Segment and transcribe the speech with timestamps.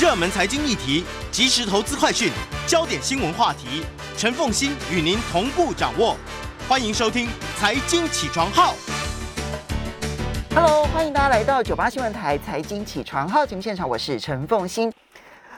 [0.00, 2.32] 热门财经议题、即时投资快讯、
[2.66, 3.84] 焦点新闻话题，
[4.16, 6.16] 陈凤欣与您同步掌握。
[6.66, 7.26] 欢迎收听
[7.58, 8.72] 《财经起床号》。
[10.54, 14.90] Hello，欢迎大家来到九八新闻台财经起床号节目现场，我是陈凤欣。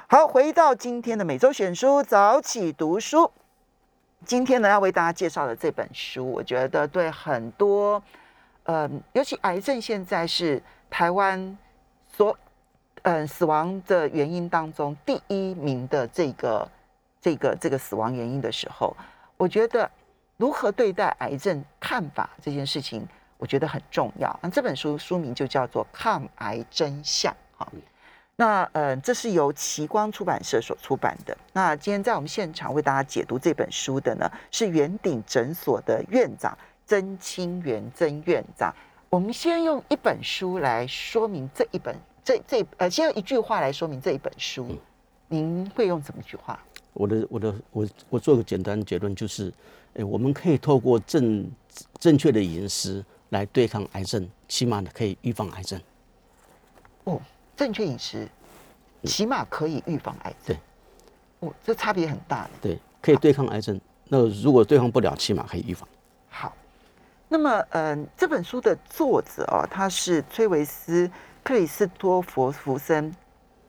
[0.08, 3.30] 好，回到今天的每周选书早起读书。
[4.26, 8.02] 今天呢，要为大家介绍的这本书，我觉得对很多，
[8.64, 11.56] 呃，尤其癌症现在是台湾
[12.16, 12.36] 所，
[13.02, 16.70] 嗯、死亡的原因当中第一名的这个
[17.20, 18.96] 这个这个死亡原因的时候，
[19.36, 19.90] 我觉得
[20.36, 23.06] 如何对待癌症看法这件事情，
[23.38, 24.38] 我觉得很重要。
[24.42, 27.66] 那这本书书名就叫做《抗癌真相》哈。
[28.36, 31.36] 那呃，这是由奇光出版社所出版的。
[31.52, 38.74] 那今天在我们现场为大家解读这本书的呢，是圆顶诊所的院长曾清源曾院长。
[39.10, 44.68] 我们先用一本书来说明这一本这这呃，先用一句话来说明这一本书。
[45.28, 46.58] 您会用怎么一句话？
[46.92, 49.50] 我的我的我我做个简单的结论就是，
[49.94, 51.50] 诶，我们可以透过正
[51.98, 55.80] 正确的饮食来对抗癌症，起码呢可以预防癌症。
[57.04, 57.18] 哦，
[57.56, 58.28] 正确饮食
[59.04, 60.54] 起码可以预防癌症。
[61.40, 62.50] 对，哦，这差别很大呢。
[62.60, 63.80] 对，可以对抗癌症。
[64.08, 65.88] 那如果对抗不了，起码可以预防。
[66.28, 66.54] 好，
[67.26, 71.10] 那么嗯、呃，这本书的作者哦，他是崔维斯
[71.42, 73.14] 克里斯托弗福森。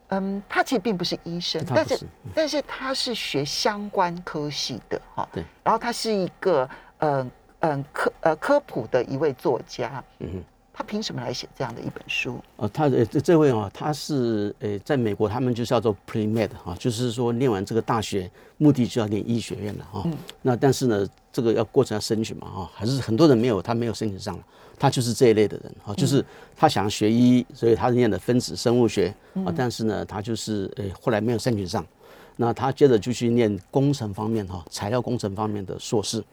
[0.10, 2.00] 嗯，他其实并不是医生，但是
[2.36, 5.28] 但是他是学相关科系的哈。
[5.32, 5.44] 对。
[5.64, 10.04] 然后他是一个嗯嗯科呃科普的一位作家。
[10.20, 10.44] 嗯哼。
[10.76, 12.44] 他凭什么来写这样的一本书？
[12.58, 18.28] 呃，他呃这这位啊、他是呃在美国，他们就叫做 pre med 哈、就是说念完这个大学，
[18.58, 20.04] 目的就要念医学院了哈、
[20.42, 24.36] 那但是呢，这个要过程要申请嘛哈、还是很多人没有，他没有申请上
[24.78, 26.24] 他就是这一类的人哈、就是
[26.56, 29.14] 他想学医，所以他念的分子生物学
[29.46, 31.86] 啊、但是呢，他就是呃后来没有申请上，
[32.36, 36.24] 那他接着就去念工程方面哈、材料工程方面的硕士，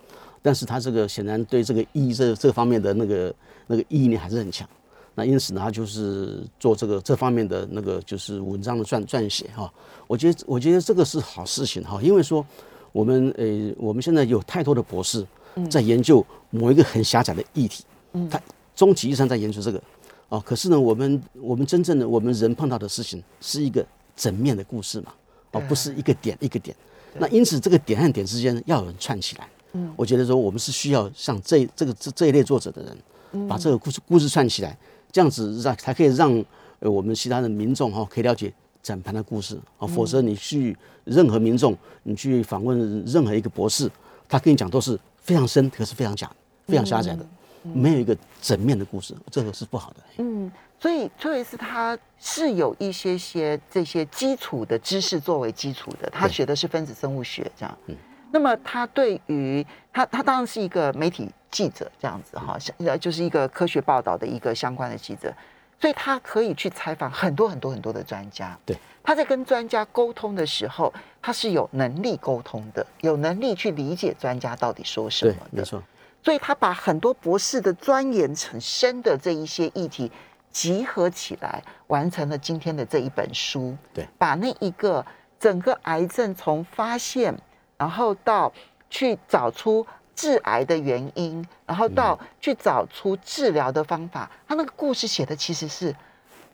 [0.42, 3.34] 但是他这个显然对这个医这这方面的那个
[3.66, 4.68] 那个意念还是很强。
[5.14, 9.70] 那因此呢，他就是做这个这方面的那个就是文章的撰撰写哈。
[10.06, 12.44] 我觉得我觉得这个是好事情哈，因为说
[12.92, 15.26] 我们呃我们现在有太多的博士
[15.68, 17.84] 在研究某一个很狭窄的议题，
[18.30, 18.40] 他
[18.74, 19.82] 终其一生在研究这个。
[20.28, 20.40] 哦。
[20.40, 23.84] 可是呢，我们我们真正的我们人碰到的事情是一个
[24.16, 25.12] 整面的故事嘛，
[25.52, 26.76] 哦，不是一个点一个点。
[27.18, 29.48] 那因此这个点和点之间要有人串起来。
[29.72, 34.76] 嗯，我觉得说我们是需要像这这个这这一类作者的人，把这个故事故事串起来，
[35.12, 36.44] 这样子让才可以让
[36.80, 39.56] 呃我们其他的民众哈、可以了解整盘的故事。
[39.78, 43.90] 啊，否则你去任何民众，你去访问任何一个博士，
[44.28, 46.30] 他跟你讲都是非常深，可是非常假，
[46.66, 47.24] 非常狭窄的，
[47.62, 49.96] 没有一个整面的故事，这个是不好的。
[50.18, 57.78] 嗯，所以崔维斯他是有一些些这些基础的知识作为基础的，他学的是分子生物学这样。
[57.86, 57.96] 嗯
[58.32, 65.34] 那么他对于他他当然是一个媒体记者这样子哈，像呃就是一个科学报道的一个相关的记者，
[65.80, 68.56] 所以他可以去采访很多很多很多的专家。
[68.64, 75.48] 对，他在跟专家沟通的时候，他是有能力沟通的，有能力去理解专家到底说什么，的。
[75.50, 75.82] 没错，
[76.22, 80.12] 所以他把很多博士的钻研很深的这一些议题
[80.50, 83.74] 集合起来，完成了今天的这一本书。
[83.94, 85.04] 对，把那一个
[85.38, 87.34] 整个癌症从发现，
[87.78, 88.52] 然后到
[88.90, 95.94] 去找出致癌的原因，然后到去找出治疗的方法，他那个故事写的其实是，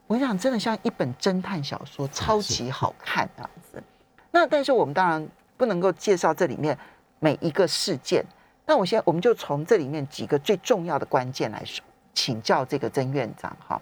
[0.06, 3.82] 我跟你讲，真的像一本侦探小说，超级好看这样子。
[4.31, 5.26] 那但是我们当然
[5.56, 6.78] 不能够介绍这里面
[7.19, 8.25] 每一个事件。
[8.66, 13.81] 那我现我们就从这里面几个最重要的关键来说，请教这个曾院长哈。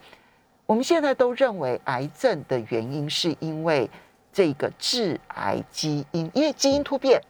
[0.66, 3.88] 我们现在都认为癌症的原因是因为
[4.32, 7.20] 这个致癌基因，因为基因突变，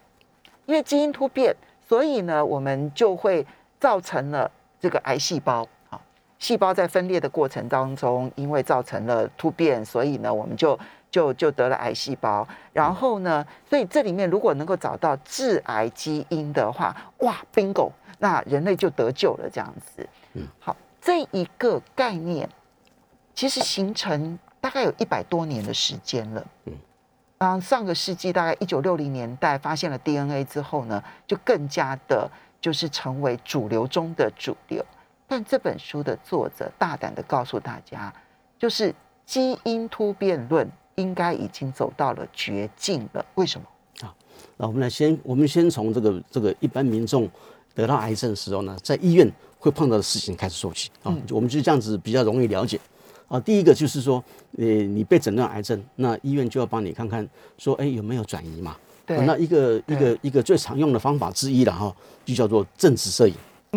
[0.67, 1.55] 因为基因突变，
[1.89, 3.47] 所以呢，我们就会
[3.79, 4.51] 造成了
[4.81, 6.01] 这个癌细胞啊，
[6.39, 10.79] 细胞在分裂的过程当中，因为造成了突变，所以呢，我们就
[11.15, 12.45] 就就得了癌细胞。
[12.73, 20.09] 然后呢，所以这里面如果能够找到致癌基因的话，哇，bingo，那人类就得救了，这样子。
[20.33, 22.49] 嗯，好，这一个概念
[23.33, 26.45] 其实形成大概有一百多年的时间了。
[26.65, 26.73] 嗯。
[27.39, 32.29] 啊，上个世纪大概一九六零年代发现了 DNA 之后呢，就更加的，
[32.61, 34.85] 就是成为主流中的主流。
[35.29, 38.13] 但这本书的作者大胆的告诉大家，
[38.59, 38.93] 就是
[39.25, 43.25] 基因突变论应该已经走到了绝境了。
[43.35, 43.67] 为什么？
[44.03, 44.15] 啊
[44.57, 47.29] 那我们来先，我们先从这个这个一般民众
[47.75, 52.79] 得到癌症的时候呢，在医院会碰到的事情开始说起啊，我们就这样子比较容易了解。
[53.27, 54.23] 啊，第一个就是说，
[54.59, 57.27] 呃，你被诊断癌症，那医院就要帮你看看，
[57.59, 58.77] 说，哎，有没有转移嘛？
[59.07, 61.95] 对啊那一个一个一个最常用的方法之一了哈，
[62.25, 63.35] 就叫做正子摄影。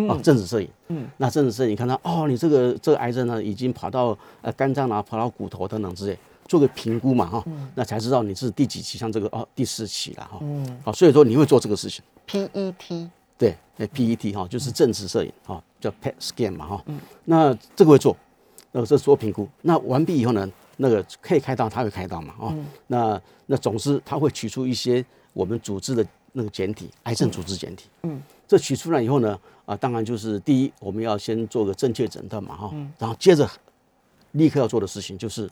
[0.08, 6.16] 啊，正子摄影，嗯，那正子摄影看到哦，你这个这个癌症呢，已经跑到呃肝脏啊，跑到骨头等等之类，
[6.48, 10.80] 做个评估嘛哈，那才知道你是第几期，像这个哦第四期了哈，嗯。
[10.82, 16.84] 好，所以说你会做这个事情，，PET，对，那 PET 哈就是正子摄影哈，叫 PET scan 嘛哈，
[17.26, 18.16] 那这个会做，
[18.72, 22.54] 那，这是做评估，那完毕以后呢，那个可以开刀，他会开刀嘛哦，
[22.86, 25.04] 那那总之他会取出一些
[25.34, 33.46] 我们组织的那个简体，癌症组织简体，嗯，这取出来以后呢，啊，当然就是第一，我们要先做个正确诊断嘛哈，然后接着
[34.32, 35.48] 立刻要做的事情就是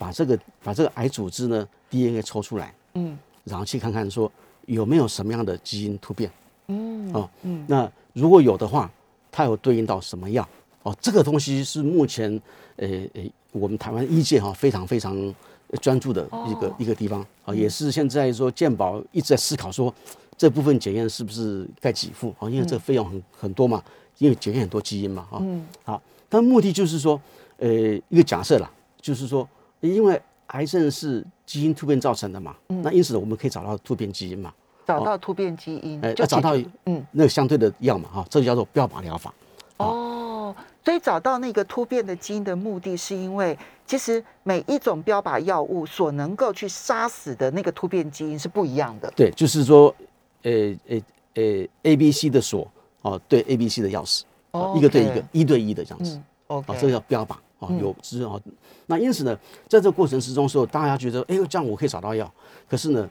[0.00, 3.18] 把这个把这个癌组织呢 DNA 抽出来，嗯。
[3.44, 4.30] 然后去看看说
[4.64, 6.30] 有没有什么样的基因突变。
[6.68, 7.66] 嗯哦，嗯。
[7.68, 8.90] 那如果有的话，
[9.30, 10.48] 它有对应到什么药？
[10.84, 12.40] 哦，这个东西是目前
[12.76, 15.34] 呃呃我们台湾医界哈、非常非常
[15.82, 17.20] 专注的一个、哦一个地方。
[17.44, 19.92] 啊、也是现在说健保一直在思考说
[20.38, 22.34] 这部分检验是不是该给付？
[22.38, 23.82] 啊、因为这个费用很很多嘛，
[24.18, 25.66] 因为检验很多基因嘛啊、嗯。
[25.84, 26.00] 好，
[26.30, 27.20] 但目的就是说，
[27.58, 27.68] 呃，
[28.08, 28.70] 一个假设啦，
[29.00, 29.46] 就是说，
[29.80, 34.52] 因为癌症是基因突变造成的嘛，那因此我们可以找到突变基因嘛，
[34.86, 36.56] 找到突变基因哎，就要找到
[36.86, 37.04] 嗯。
[37.12, 39.32] 那个相对的药嘛，哈，这个叫做标靶疗法。
[39.78, 40.54] 哦，
[40.84, 43.56] 所以找到那个突变的基因的目的，是因为
[43.86, 49.10] 其实每一种标靶药物所能够去杀死的那个突变基因是不一样的。
[49.16, 49.94] 对，就是说，
[50.42, 50.50] 呃
[50.88, 51.00] 呃
[51.34, 52.70] 呃，A、B、C 的锁
[53.02, 56.16] 哦，对 A、B、C 的钥匙，哦，一个对一个一对一的这样子。
[56.16, 58.40] 嗯，，OK，啊，这个叫标靶啊，嗯有知啊。
[58.86, 62.30] 那因此呢，在这个过程之中的时候，大家觉得，哎呦，这样我可以找到药，
[62.68, 63.08] 可是呢，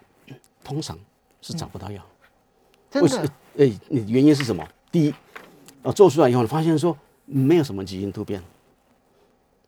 [0.64, 0.98] 通常
[1.42, 2.04] 是找不到药。
[2.92, 3.30] 真的为什么？
[3.58, 4.68] 哎，你原因是什么？
[4.92, 5.14] 第一，
[5.84, 8.42] 啊，做出来以后，发现说没有什么基因突变，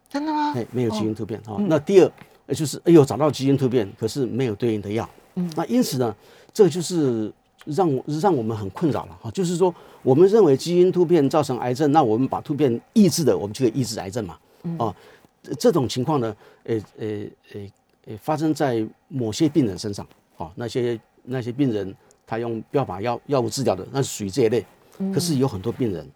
[0.09, 0.53] 真的吗？
[0.55, 1.63] 哎，没有基因突变嗯哈。
[1.67, 2.11] 那第二，
[2.47, 5.07] 呃就是哎呦，找到基因突变，可是没有对应的药。
[5.35, 6.13] 嗯那因此呢，
[6.51, 7.31] 这个就是
[7.65, 9.31] 让我让我们很困扰了哈。
[9.31, 14.37] 就是说，我们认为基因突变造成癌症，那我们把突变抑制的，我们就可以抑制癌症嘛。
[14.63, 14.95] 嗯哦，
[15.41, 17.07] 这这种情况呢，呃呃
[17.53, 17.71] 呃
[18.07, 20.05] 呃，发生在某些病人身上。
[20.37, 24.65] 哦，那些那些病人他用标靶药药物治疗的，那是属于这一类。
[24.97, 26.07] 嗯可是有很多病人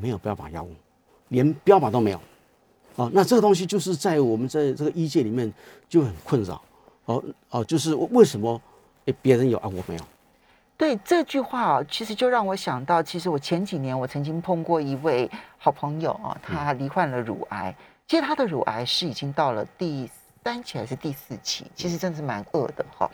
[0.00, 0.72] 没有标靶药物，
[1.28, 2.20] 连标靶都没有。
[2.96, 5.52] 哦，那这个东西就是在我们在这个医界里面
[5.88, 6.60] 就很困扰。
[7.04, 8.60] 哦哦，就是为什么
[9.04, 10.00] 诶别人有啊我没有？
[10.76, 17.74] 对这句话啊，其实就让我想到，其实我前几年我曾经碰过一位好朋友啊，他罹患了乳癌，
[18.06, 20.10] 其实他的乳癌是已经到了第
[20.44, 23.10] 三期还是第四期，其实真的是蛮恶的哈。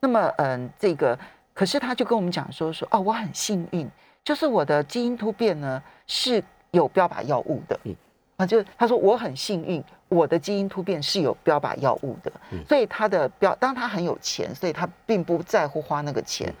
[0.00, 1.18] 那么嗯，这个
[1.52, 3.88] 可是他就跟我们讲说说哦，我很幸运，
[4.24, 7.94] 就是我的基因突变呢是有标靶药物的，嗯。
[8.36, 12.58] 啊，就他说我很幸运，我的基因突变是有标靶药物的，嗯。
[12.68, 16.54] 所以他的标，当然他很有钱，所以他并不在乎花那个钱，嗯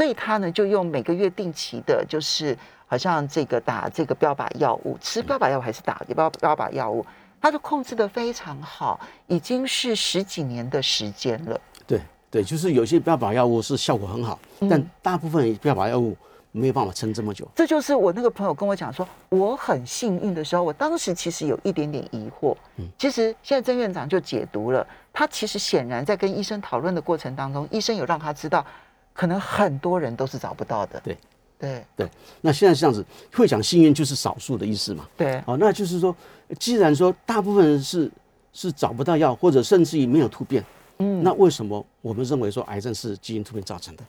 [0.00, 2.56] 所以他呢就用每个月定期的，就是
[2.86, 7.04] 好像这个打这个标靶药物，吃标靶药物还是打标标靶药物，
[7.38, 11.60] 他就控制的非常好，已经是十几年的时间了。
[11.86, 12.00] 对
[12.30, 14.38] 对，就是有些标靶药物是效果很好，
[14.70, 16.16] 但大部分标靶药物
[16.50, 17.46] 没有办法撑这么久。
[17.54, 22.56] 这就是我那个朋友跟我讲说，我很幸运的时候，我当时其实有一点点疑惑。
[22.78, 28.64] 嗯其实现在曾院长就解读了，他其实显然在跟医生讨论的过程当中，医生有让他知道，
[29.12, 31.00] 可能很多人都是找不到的。
[31.00, 31.16] 对
[31.58, 35.06] 对对，那现在是这样子，会讲幸运就是少数的意思嘛。
[35.16, 36.14] 对，好，那就是说，
[36.58, 38.10] 既然说大部分人是
[38.52, 40.64] 是找不到药，或者甚至于没有突变，
[40.98, 44.04] 嗯，那为什么我们认为说癌症是基因突变造成的？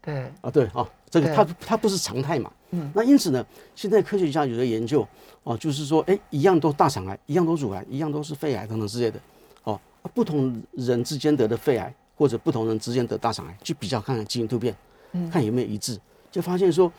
[0.00, 2.50] 对，啊，对啊，这个它它不是常态嘛。
[2.70, 5.06] 嗯那因此呢，现在科学家有的研究
[5.42, 9.18] 哦，就是说，哎，一样都大肠癌，一样都乳癌，一样都是肺癌等等之类的，
[9.64, 14.74] 哦，啊不同人之间得的肺癌或者不同人之间得大肠癌，去比较看看基因突变，
[15.12, 16.90] 嗯看有没有一致，就发现说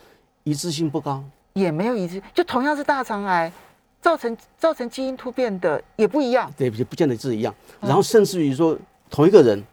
[0.43, 1.23] 一致性不高。
[1.53, 3.51] 也没有一致，就同样是大肠癌，
[3.99, 6.53] 造成造成基因突变的也不一样。
[6.55, 7.53] 对，也不见得是一样。
[7.81, 8.77] 嗯然后甚至于说，
[9.09, 9.63] 同一个人，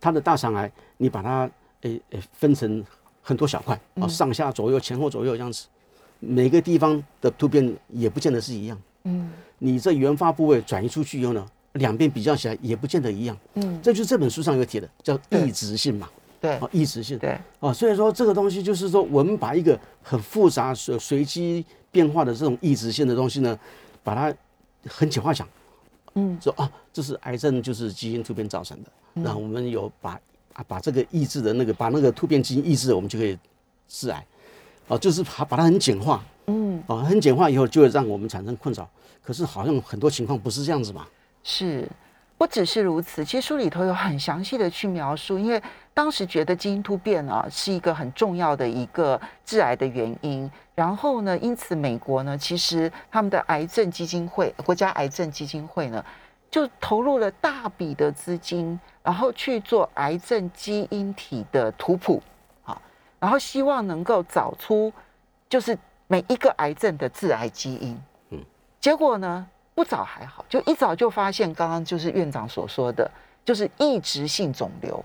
[0.00, 2.84] 他的大肠癌，你把它诶诶分成
[3.20, 5.66] 很多小块嗯啊，上下左右、前后左右这样子，
[6.20, 8.80] 每个地方的突变也不见得是一样。
[9.02, 13.36] 嗯你这原发部位转移出去以后呢，两边比较起来也不见得一样。
[13.54, 16.08] 嗯，这就是这本书上有提的，叫对异质性嘛，
[16.40, 17.18] 对啊，异质性。
[17.18, 23.58] 对，啊，所以说这个东西就是说，我们把一个很复杂、随随机变化的这种异质性的东西呢，
[24.02, 24.34] 把它
[24.86, 25.48] 很简化讲，
[26.14, 28.90] 嗯说啊，这是癌症就是基因突变造成的。
[29.14, 30.12] 那我们有把
[30.52, 33.36] 啊把这个抑制的那个把那个突变基因抑制，我们就可以
[33.88, 34.24] 致癌。
[34.86, 36.82] 啊，就是把把它很简化嗯。
[36.86, 38.88] 啊，很简化以后就会让我们产生困扰。
[39.22, 41.06] 可是好像很多情况不是这样子嘛。
[41.46, 41.86] 是，
[42.38, 56.02] 不只是如此，其实书里头有很详细的去描述，因为当时觉得基因突变啊是一个很重要的一个致癌的原因，然后呢，因此美国呢，其实他们的癌症基金会，国家癌症基金会呢，
[56.50, 62.22] 就投入了大笔的资金，然后去做癌症基因体的图谱，
[62.62, 62.80] 好，
[63.20, 64.90] 然后希望能够找出
[65.48, 68.42] 就是每一个癌症的致癌基因，嗯，
[68.80, 69.46] 结果呢？
[69.74, 73.10] 不早还好，就一早就发现，刚刚就是院长所说的，
[73.44, 75.04] 就是异质性肿瘤，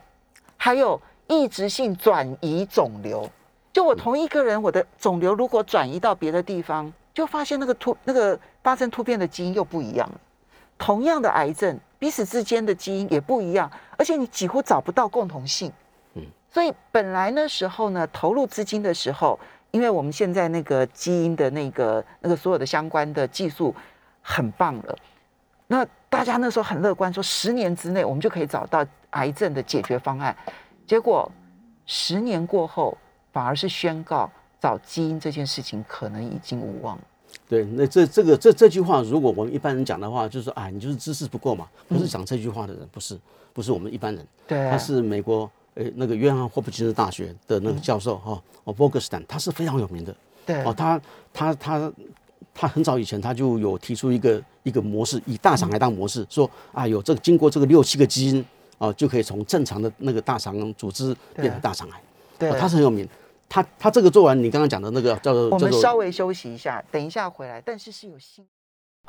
[0.57, 3.27] 还有异质性转移肿瘤。
[3.73, 10.19] 就我同一个人，我的肿瘤如果转移到别的地方，就发现那个突那个发生突变的基因又不一样了。
[10.77, 15.71] 同样的癌症，彼此之间的基因也不一样，而且你几乎找不到共同性。
[16.13, 19.39] 嗯，所以本来那时候呢，投入资金的时候，
[19.71, 23.73] 因为我们现在那个基因的那个那个所有的相关的技术。
[24.31, 24.95] 很棒了，
[25.65, 30.35] 那大家那时候很乐观，说十年之内我们就可以找到癌症的解决方案。
[30.85, 31.29] 结果
[31.87, 32.95] 十年过后，
[33.33, 36.95] 反而是宣告找基因这件事情可能已经无望。
[37.47, 41.67] 对，那这这个这这句话，如果我们一般人讲的话，就是说，哎，你就是知识不够嘛。
[41.87, 43.19] 不是讲这句话的人，不是
[43.51, 44.27] 不是我们一般人。
[44.47, 50.15] 对，他是美国呃那个约翰霍普金斯大学的那个教授哈，哦，波格斯坦，他是非常有名的。
[50.45, 51.01] 对，哦，他
[51.33, 51.91] 他他。
[52.53, 58.45] 他很早以前他就有提出一个一个模式，以大肠癌当模式，说啊，有这个经过这个六七个基因
[58.77, 62.01] 啊，就可以从正常的那个大肠组织变成大肠癌。
[62.37, 63.07] 对，他是很有名。
[63.47, 65.49] 他他这个做完，你刚刚讲的那个叫做……
[65.49, 67.59] 我们稍微休息一下，等一下回来。
[67.59, 68.45] 但是是有新，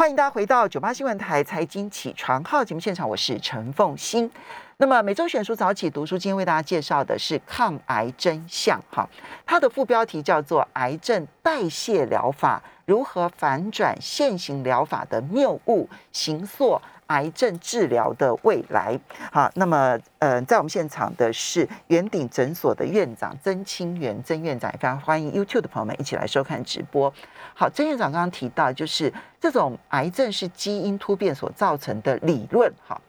[0.01, 4.31] 欢迎大家回到九八新闻台财经起床号节目现场，我是陈凤欣。
[4.79, 9.07] 那么每周选书早起读书，今天为大家介绍的是《抗癌真相》哈，
[9.45, 18.99] 它的副标题叫做《癌症代谢疗法如何反转现行疗法的谬误，行塑癌症治疗的未来》
[19.33, 27.13] 好，那么呃，在我们现场的是圆顶诊所的院长曾清源曾院长，也非常欢迎 YouTube 的朋友们一起来收看直播。
[27.55, 33.01] 好，曾院长刚刚提到，就是这种癌症是基因突变所造成的理论，好，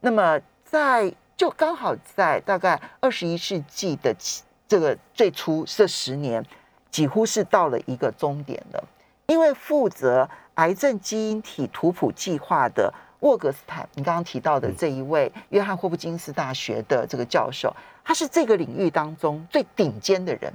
[0.00, 0.40] 那么。
[0.70, 4.14] 在就刚好在大概二十一世纪的
[4.68, 6.44] 这个最初这十年，
[6.90, 8.84] 几乎是到了一个终点了。
[9.28, 20.52] 因为负责癌症基因体图谱计划的沃格斯坦，你刚刚提到的这一位约翰霍普金斯大学的这个教授，他是这个领域当中最顶尖的人。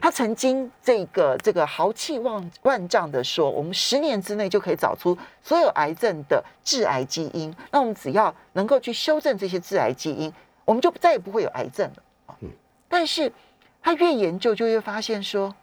[0.00, 7.54] 他曾经这个这个豪气万万丈的说，我们十年之内就可以找出所有癌症的致癌基因。
[7.70, 10.32] 那我们只要能够去修正这些致癌基因，
[10.64, 12.36] 我们就再也不会有癌症了。
[12.40, 12.48] 嗯，
[12.88, 13.30] 但是
[13.82, 15.54] 他越研究就越发现说，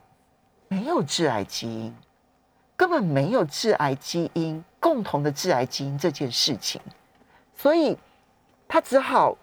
[0.67, 1.95] 没有致癌基因，
[2.75, 6.81] 根本没有致癌基因共同的致癌基因这件事情，
[7.55, 7.97] 所以
[8.67, 9.37] 他只好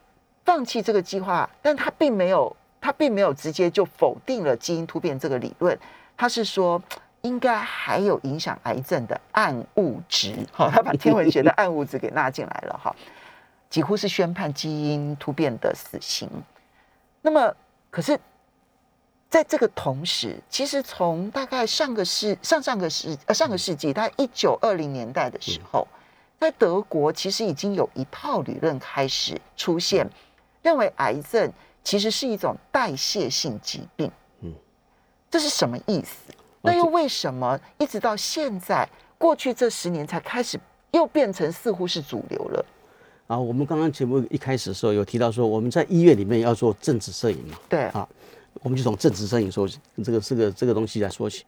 [0.44, 1.48] 放弃这个计划。
[1.62, 2.54] 但他并没有。
[2.78, 5.76] 他并没有直接就否定了基因突变这个理论，
[6.16, 6.80] 他是说
[7.22, 12.94] 应该还有影响癌症的暗物质，好， 他把天文学的暗物质给纳进来了，哈，
[13.68, 16.30] 几乎是宣判基因突变的死刑。
[17.22, 17.52] 那么，
[17.90, 18.16] 可是
[19.28, 25.87] 在这个同时，其实从大概上个世上上个世呃上个世纪，大概一九二零年代的时候，
[26.38, 30.09] 在德国其实已经有一套理论开始出现，
[30.62, 31.52] 认为癌症。
[31.87, 34.52] 其实是一种代谢性疾病，嗯，
[35.30, 36.35] 这是什么意思？
[36.61, 40.59] 那又为什么一直到现在，过去这十年才开始
[40.90, 42.66] 又变成似乎是主流了？
[43.28, 47.56] 啊，我们刚刚节目一开始的时候有提到说，我们在医院里面要做正子摄影嘛？
[47.68, 48.09] 对啊，
[48.62, 51.44] 我们就从正子摄影说起，这个这个这个东西来说起。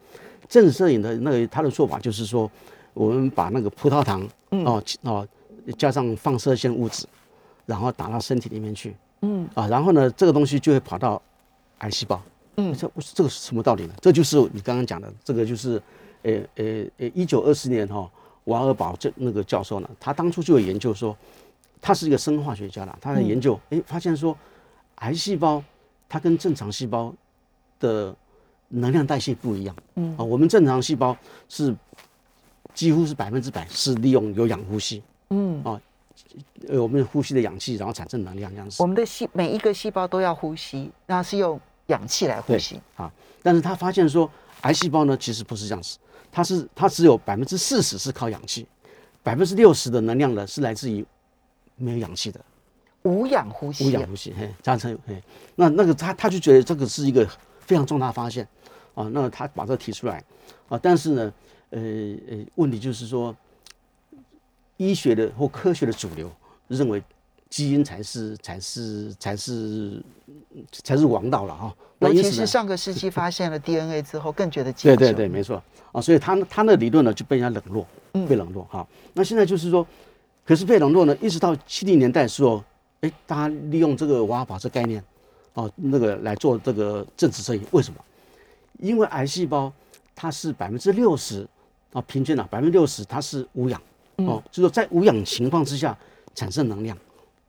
[0.49, 2.51] 正子摄影的那个他的做法就是说，
[2.95, 5.29] 我们把那个葡萄糖哦哦
[5.77, 7.07] 加上放射性物质，
[7.67, 8.95] 然后打到身体里面去。
[9.23, 11.21] 嗯啊，然后呢，这个东西就会跑到
[11.79, 12.23] 癌细胞。
[12.57, 13.95] 嗯，这这个是什么道理呢？
[14.01, 15.81] 这就是你刚刚讲的，这个就是，
[16.23, 16.65] 呃呃
[16.99, 18.11] 呃，一九二四年哈，
[18.45, 21.17] 瓦尔堡这那个教授呢，他当初就有研究说，
[21.81, 24.37] 他是一个生化学家了，他在研究，哎，发现说，
[24.97, 25.63] 癌细胞
[26.09, 27.15] 它跟正常细胞
[27.79, 28.15] 的
[28.69, 29.77] 能量代谢不一样。
[29.97, 31.17] 嗯啊，我们正常细胞
[31.49, 31.75] 是
[32.75, 35.03] 几乎是百分之百是利用有氧呼吸。
[35.31, 35.81] 嗯啊。
[36.69, 38.83] 呃，我们呼吸的氧气，然后产生能量，这样子。
[38.83, 43.11] 我们的细每一个细胞都要呼吸，那是用氧气来呼吸啊。
[43.41, 44.29] 但是他发现说，
[44.63, 45.97] 癌细胞呢，其实不是这样子，
[46.33, 48.67] 它是它只有百分之四十是靠氧气，
[49.23, 51.07] 百分之六十的能量呢是来自于
[51.77, 52.41] 没有氧气的
[53.09, 53.89] 无氧呼吸。
[53.89, 55.23] 无氧呼吸，嘿，这样成嘿。
[55.57, 57.27] 那那个他他就觉得这个是一个
[57.61, 58.47] 非常重大发现
[58.95, 59.09] 啊。
[59.13, 60.23] 那他把这提出来
[60.69, 61.33] 啊，但是呢，
[61.71, 63.35] 呃呃，问题就是说。
[64.81, 66.31] 医学的或科学的主流
[66.69, 67.03] 认为
[67.51, 70.01] 基因才是才是才是
[70.71, 71.75] 才是王道了哈。
[71.99, 74.95] 那尤其是因此呢，上个世纪发现了 DNA 之后，更觉得基因。
[74.95, 75.61] 对对对，没错
[75.91, 77.85] 啊，所以他他那理论呢就被人家冷落，
[78.29, 78.87] 被冷落哈。
[79.15, 79.85] 那现在就是说，
[80.47, 82.63] 可是被冷落呢，一直到七零年代的时候，
[83.01, 85.03] 哎，大家利用这个瓦尔堡这概念，
[85.55, 88.01] 哦，那个来做这个正子摄影，为什么？
[88.79, 89.73] 因为癌细胞
[90.15, 91.47] 它是百分之六十
[91.93, 93.81] 啊，平均啊百分之六十它是无氧
[94.17, 95.97] 哦，就是说在无氧情况之下
[96.35, 96.97] 产生能量，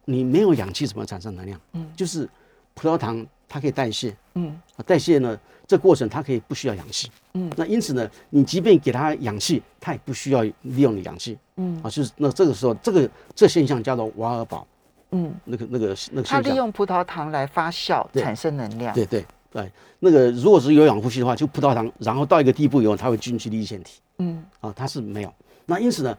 [0.06, 1.60] 你没有氧气怎么产生能量？
[1.74, 2.30] 嗯，就是
[2.74, 4.60] 葡萄糖它可以代谢，嗯。
[4.76, 11.80] 啊，代谢呢这过程它可以不需要氧气，嗯，那因此呢，你即便给它氧气，它也不需要利用你氧气，嗯。
[11.84, 14.66] 啊，就是那这个时候这个这现象叫做瓦尔堡
[15.12, 18.94] 嗯，那个那个那个它利，用葡萄糖来发酵产生能量。
[18.94, 24.00] 对对对，那个如果是有氧呼吸的话，就葡萄糖，然后到一个地步以后，它会进去立腺体。
[24.20, 25.34] 嗯啊，它是没有。
[25.66, 26.18] 那因此呢，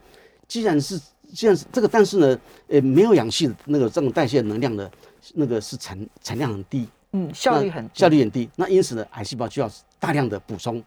[0.48, 1.00] 既然是
[1.32, 4.90] 既然是这个，但是呢，呃，没有氧气的那个这种代谢能量的，
[5.34, 8.50] 那个是产产量很低，嗯，效率很低效率很低。
[8.56, 9.70] 那因此呢，癌细胞就要
[10.00, 10.82] 大量的补充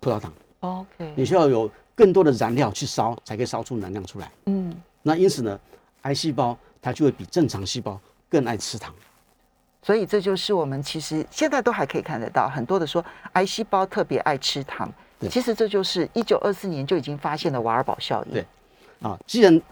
[0.00, 1.12] 葡萄糖，OK。
[1.16, 4.30] 你需要有更多的燃料去烧，才可以烧出能量出来。
[4.46, 5.58] 嗯，那因此呢，
[6.02, 8.94] 癌细胞它就会比正常细胞更爱吃糖。
[9.82, 18.32] 所以这就是我们其实现在都还可以看得到很多的说癌细胞特别爱吃糖，对其实这就是一九二四年就已经发现的瓦尔堡效应。
[18.32, 18.44] 对
[19.00, 19.62] 啊，既然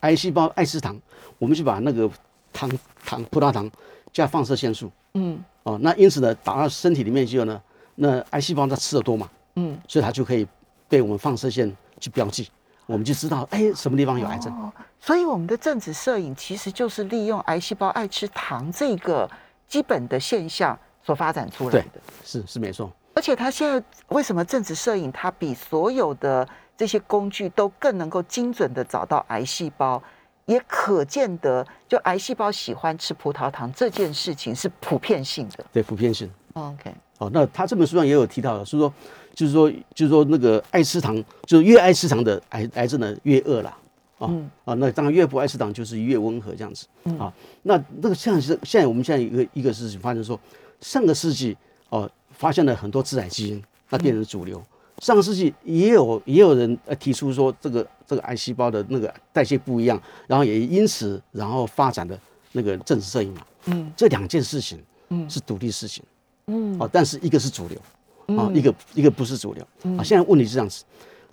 [0.00, 1.00] 癌细胞爱吃糖，
[1.38, 2.08] 我们就把那个
[2.52, 2.70] 糖
[3.04, 3.68] 糖葡萄糖
[4.12, 4.90] 加放射线素。
[5.14, 7.60] 嗯哦，那因此呢，打到身体里面之后呢，
[7.94, 10.46] 那癌细胞它吃的多嘛，嗯，所以它就可以
[10.88, 12.50] 被我们放射线去标记，
[12.86, 14.52] 我们就知道哎什么地方有癌症。
[14.52, 19.30] 哦，所以我们的正子摄影其实就是利用癌细胞爱吃糖这个
[19.66, 22.00] 基本的现象所发展出来对的。
[22.24, 30.02] 是是没错，而且它现在为什么正子摄影它比所有的这些工具都更能够精准的找到癌细胞，
[30.46, 35.64] 也可见得就癌细胞喜欢吃葡萄糖这件事情是普遍性的。
[35.72, 36.30] 对普遍性。
[36.54, 38.92] OK，哦，那他这本书上也有提到的，是说
[39.34, 43.76] 就是说就是说那个爱吃糖，就是越爱吃糖的癌癌症呢越恶啦。
[44.16, 46.86] 啊、嗯啊，那当然越不爱吃糖就是越温和这样子
[47.18, 47.34] 啊。
[47.64, 50.38] 那那个像是现在我们现在一个一个事情发生说，
[50.80, 51.56] 上个世纪
[51.90, 54.62] 哦、发现了很多致癌基因，那变成主流。
[55.00, 62.18] 上个世纪也有也有人呃提出说这个这个癌细胞的那个代谢不一样，然后也因此然后发展的
[62.52, 63.44] 那个正治摄影嘛。
[63.66, 66.04] 嗯这两件事情嗯是独立事情。
[66.46, 67.80] 嗯哦，但是一个是主流，
[68.28, 69.64] 啊，嗯一个一个不是主流
[69.98, 70.02] 啊。
[70.02, 70.84] 现在问题是这样子，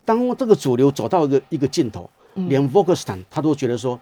[0.04, 4.00] 当这个主流走到一个一个尽头，嗯连 v o g e s t a n 他都觉得说，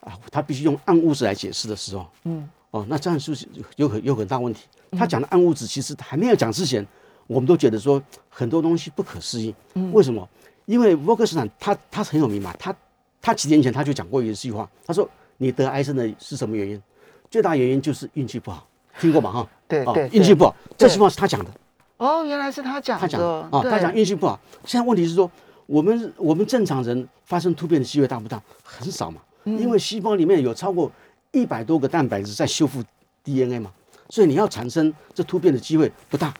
[0.00, 4.64] 啊，他必须用暗物质来解释的时候，嗯哦，那这样是不是有很有很大问题？
[4.92, 6.86] 他讲的暗物质其实还没有讲之前，
[7.26, 9.54] 我们都觉得说很多东西不可思议。
[9.74, 10.26] 嗯为什么？
[10.66, 12.74] 因为 v o g e s t a n 他他很有名嘛，他
[13.22, 16.82] 他几年前他就讲过一句话，他说你得癌症的是什么原因？
[17.30, 18.66] 最大原因就是运气不好，
[19.00, 19.30] 听过吗？
[19.32, 21.50] 哈，哦对对对运气不好，这对句话是他讲的。
[21.98, 24.38] 哦，原来是他讲的，他讲的啊，对他讲运气不好。
[24.64, 25.30] 现在问题是说，
[25.66, 28.40] 我们我们正常人发生突变的机会大不大？
[28.64, 30.90] 很少嘛，嗯因为细胞里面有超过
[31.32, 32.82] 一百多个蛋白质在修复
[33.22, 33.70] DNA 嘛，
[34.08, 36.32] 所以你要产生这突变的机会不大。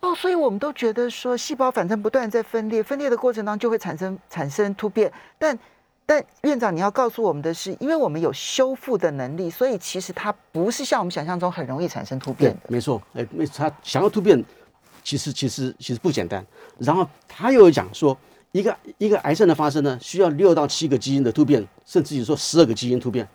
[0.00, 5.10] 哦，所以我们都觉得说，细胞反正不断在分裂，分裂的过程当中就会产生产生突变。
[5.38, 5.58] 但
[6.04, 12.58] 但院长，你要告诉我们的是，因为我们有修复的能力，所以其实它不是像我们想象中很容易产生突变的。
[12.68, 14.44] 没错，哎，没他想要突变，
[15.06, 16.44] 其实其实其实不简单。
[16.78, 18.18] 然后他又讲说，
[18.50, 23.26] 一个一个癌症的发生呢，需要六到七个基因的突变，甚至于说十二个基因突变。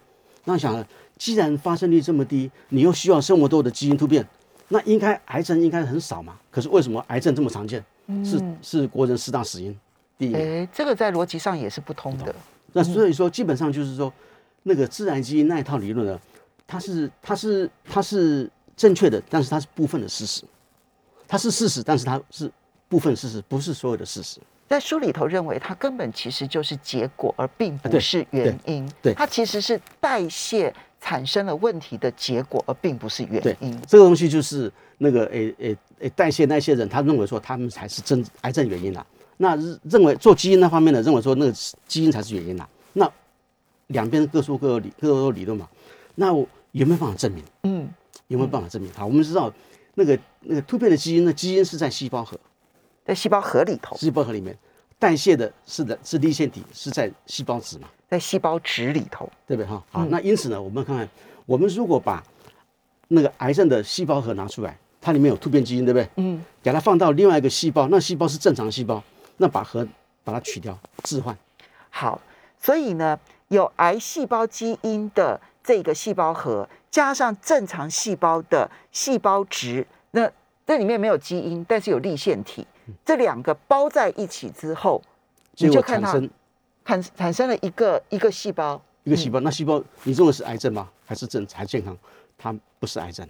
[0.43, 0.85] 那想了，
[1.17, 4.27] 既然发生率这么低，你又需要这么多的基因突变，
[4.67, 6.37] 那应该癌症应该很少嘛？
[6.51, 7.81] 可是为什么癌症这么常见？
[8.25, 9.73] 是是国人四大死因
[10.17, 10.33] 第一
[10.73, 12.35] 这个在逻辑上也是不通的。
[12.73, 14.11] 那所以说，基本上就是说，
[14.63, 16.19] 那个自然基因那一套理论呢，
[16.67, 20.43] 它是它是它是正确的，但是它是部分的事实，
[21.31, 22.51] 它是事实，但是它是
[22.89, 24.37] 部分事实，不是所有的事实。
[24.67, 28.91] 在书里头认为，它根本其实就是结果，而并不是原因。
[29.01, 33.79] 对它其实是代谢产生了问题的结果，而并不是原因。
[33.87, 39.05] 这个东西就是那个诶诶诶代谢那些人，他认为说他们才是真癌症原因啦。
[39.37, 41.53] 那认认为做基因那方面的，认为说那个
[41.87, 42.67] 基因才是原因啦。
[42.91, 43.09] 那
[43.87, 45.65] 两边各说各有理，各有理论嘛。
[46.13, 47.41] 那我有没有办法证明？
[47.63, 47.89] 嗯，
[48.27, 48.91] 有没有办法证明？
[48.93, 49.51] 好，我们知道
[49.95, 52.39] 那个那个突变的基因呢，基因是在细胞核，
[53.05, 54.57] 在细胞核里头，细胞核里面
[54.97, 59.29] 代谢的是的是立腺体，是在细胞质嘛，在细胞质里头。
[59.47, 59.83] 对不对哈？
[59.91, 61.09] 好，那因此呢，我们看看，
[61.45, 62.23] 我们如果把
[63.09, 66.07] 那个癌症的细胞核拿出来，它里面有突变基因，对不对？
[66.15, 69.03] 嗯，给它放到另外一个细胞，那细胞是正常细胞，
[69.37, 69.85] 那把核
[70.23, 71.37] 把它取掉，置换。
[71.89, 72.21] 好，
[72.61, 80.29] 所以呢，有癌细胞基因的这个细胞核，加上正常细胞的细胞值，那
[80.67, 82.67] 这里面没有基因，但是有立腺体，
[83.03, 85.01] 这两个包在一起之后，
[85.57, 86.29] 你就看它产生
[86.85, 88.79] 产产生了一个一个细胞。
[89.03, 90.87] 一个细胞，那细胞你认为是癌症吗？
[91.05, 91.97] 还是正还健康？
[92.37, 93.27] 它不是癌症。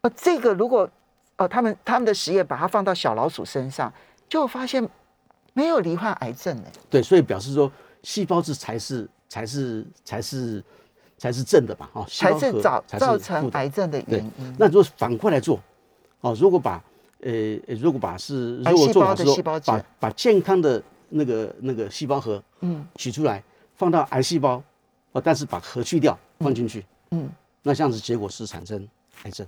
[0.00, 0.88] 呃，这个如果
[1.36, 3.92] 呃他们他们的实验把它放到小老鼠身上，
[4.28, 4.88] 就发现
[5.52, 6.64] 没有罹患癌症呢。
[6.88, 7.70] 对，所以表示说
[8.02, 10.64] 细胞质才是才是才是
[11.24, 11.88] 才是正的吧？
[11.94, 14.54] 哦，细才是造造成癌症的原因。
[14.58, 15.58] 那如果反过来做，
[16.20, 16.72] 哦，如果把
[17.22, 17.32] 呃
[17.66, 23.42] 呃如果把是癌如果细胞做法是说的细胞质把把健康的那个那个细胞核嗯取出来，
[23.74, 24.62] 放到癌细胞，
[25.12, 27.26] 哦，但是把核去掉放进去，嗯，
[27.62, 28.86] 那这样子结果是产生
[29.22, 29.46] 癌症。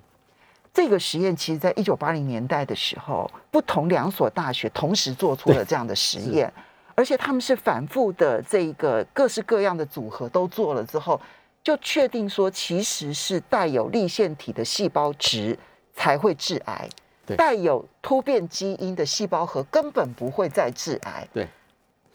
[0.72, 6.50] 这个实验其实在一九八零年代的时候，不同两所大学同时做出了这样的实验，
[6.94, 11.20] 而且他们是反复的这个各式各样的组合都做了之后，
[11.66, 15.58] 就确定说其实是带有立腺体的细胞质
[15.92, 16.88] 才会致癌，
[17.26, 21.26] 对带有突变基因的细胞核根本不会再致癌。
[21.34, 21.44] 对，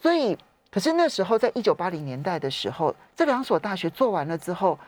[0.00, 0.34] 所以
[0.70, 4.78] 可是那时候在一九八零年代的时候，这两所大学做完了之后，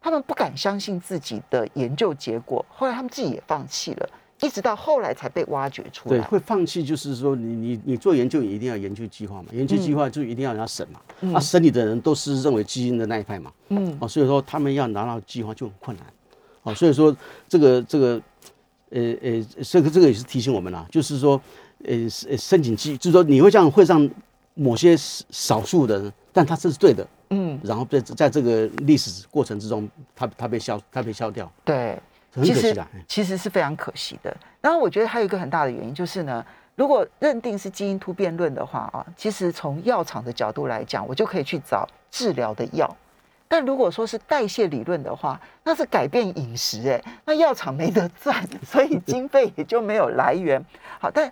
[0.00, 4.08] 他们不敢相信自己的研究结果，后来他们自己也放弃了，
[4.44, 6.24] 一直到后来才被挖掘出对，来。
[6.24, 13.96] 会放弃就是说你你你做研究你一定要研究计划嘛，研究计划就一定要人家审嘛，啊，审理的人都是认为基因的那一派嘛，嗯。
[14.00, 16.06] 哦，所以说他们要拿到计划就很困难，
[16.62, 17.16] 哦，所以说
[17.48, 18.22] 这个这个，
[18.90, 21.40] 呃呃，这个这个也是提醒我们啦，就是说，
[21.84, 24.08] 呃是呃申请计，就是说你会这样会让
[24.54, 34.34] 某些少数的人，但他这是对的，嗯，然后在在这个历史过程之中，他他被消他被消掉，对，很其实其实是非常可惜的。
[34.60, 36.44] 然后我觉得还有一个很大的原因就是呢，
[36.74, 42.96] 如果认定是基因突变论的话啊，其实从药厂的角度来讲，我就可以去找治疗的药。
[43.46, 50.64] 但如果说是代谢理论的话，那是改变饮食，哎，那药厂没得赚， 所以经费也就没有来源。
[50.98, 51.30] 好，但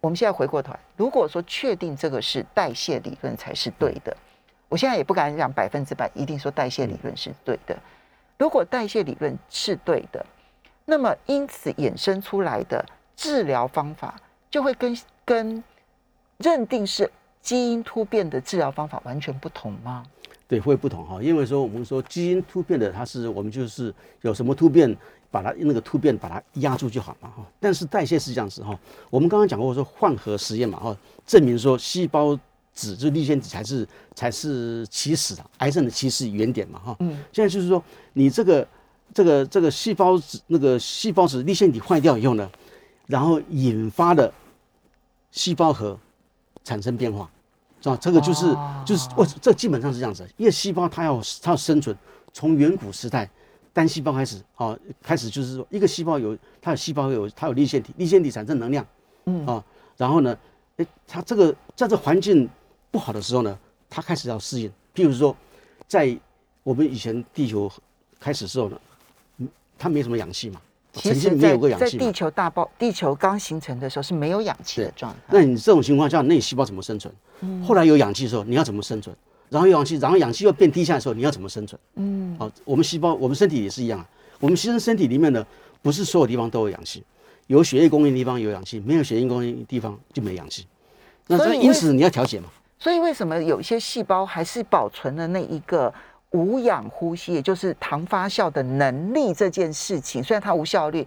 [0.00, 4.14] 我们现在回过头来，如果说确定这个是代谢理论才是对的，
[4.68, 7.74] 我现在也不敢讲百分之百一定说代谢理论是对的。
[8.36, 10.26] 如果代谢理论是对的，
[10.84, 12.84] 那么因此衍生出来的
[13.16, 15.62] 治疗方法就会跟跟
[16.38, 20.04] 认定是基因突变的治疗方法完全不同吗？
[20.48, 24.94] 对，会不同哈，因为说我们说基因突变的，它是我们就是有什么突变，
[25.30, 27.46] 把它那个突变把它压住就好嘛哈。
[27.58, 32.38] 但是代谢是这样子哈，我们刚刚讲过说换核实验嘛哈，证明说细胞
[32.74, 36.96] 质就是立腺体才是才是起始的癌症的起始原点嘛哈。
[37.00, 38.66] 嗯，现在就是说你这个
[39.14, 42.50] 这个这个细胞质那个细胞质粒线体坏掉以后呢，
[43.06, 44.32] 然后引发的
[45.30, 45.98] 细胞核
[46.64, 47.30] 产生变化。
[47.84, 47.98] 是吧？
[48.00, 51.96] 这个就是、哦就是我这基本上是这样子，因为细胞它要它要生存，
[52.32, 53.28] 从远古时代
[53.72, 58.86] 单细胞开始，啊，开始就是说一个细胞有它有细胞有它有粒线体，粒线体产生能量，
[59.24, 59.64] 嗯啊，
[59.96, 60.38] 然后呢，
[60.76, 62.48] 哎，它这个在这环境
[62.92, 63.58] 不好的时候呢，
[63.90, 65.36] 它开始要适应，譬如说，
[65.88, 66.16] 在
[66.62, 67.68] 我们以前地球
[68.20, 68.91] 开始的时候呢，嗯
[69.82, 70.60] 它没什么氧气嘛，
[70.92, 75.18] 其曾经没有过氧气地，球大爆，地球刚形成的时候是没有氧气的状态。
[75.32, 77.12] 那你这种情况下，那你细胞怎么生存？
[77.40, 79.14] 嗯后来有氧气的时候，你要怎么生存？
[79.48, 81.76] 然后有氧气，然后氧气又变低下的时候，你要怎么生存？
[81.96, 84.06] 嗯，好，我们细胞，我们身体也是一样啊。
[84.38, 85.44] 我们其实身体里面呢，
[85.82, 87.02] 不是所有地方都有氧气，
[87.48, 90.64] 有血液供应的地方有氧气，没有血液供应的地方就没氧气。
[91.26, 92.48] 那所以因此你要调节嘛。
[92.78, 95.92] 所以为什么有一些细胞还是保存了那一个
[96.32, 100.22] 无氧呼吸，也就是糖发酵的能力这件事情？
[100.22, 101.06] 虽然它无效率，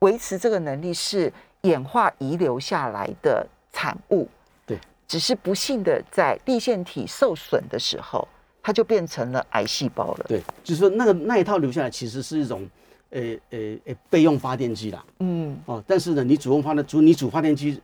[0.00, 4.28] 维持这个能力是演化遗留下来的产物。
[4.64, 8.26] 对，只是不幸的在立腺体受损的时候，
[8.62, 10.24] 它就变成了癌细胞了。
[10.28, 12.68] 对，就是说那个那一套留下来其实是一种，
[13.10, 13.20] 呃
[13.50, 15.04] 呃呃备用发电机啦。
[15.18, 17.80] 嗯，哦，但是呢，你主用发的主你主发电机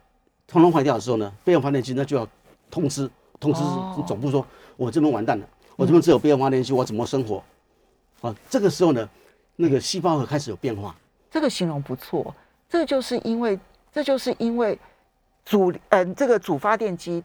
[0.47, 2.27] 通通坏掉的时候呢，备用发电机那就要
[2.71, 3.11] 通知
[3.41, 5.47] 通知哦总部说，我这边完蛋了，
[5.79, 7.41] 我这边只有备用发电机，我怎么生活？
[8.21, 9.09] 啊，这个时候呢，
[9.55, 10.93] 那个细胞核开始有变化。
[11.31, 12.35] 这个形容不错。
[12.69, 13.57] 这就是因为，
[13.93, 14.77] 这就是因为
[15.45, 17.23] 主嗯、这个主发电机